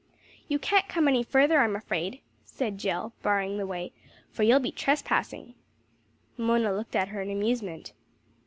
"You 0.47 0.57
can't 0.57 0.89
come 0.89 1.07
any 1.07 1.21
further, 1.21 1.59
I'm 1.59 1.75
afraid," 1.75 2.21
said 2.43 2.79
Jill 2.79 3.13
barring 3.21 3.57
the 3.59 3.67
way; 3.67 3.91
"for 4.31 4.41
you'll 4.41 4.59
be 4.59 4.71
trespassing." 4.71 5.53
Mona 6.37 6.73
looked 6.73 6.95
at 6.95 7.09
her 7.09 7.21
in 7.21 7.29
amusement. 7.29 7.93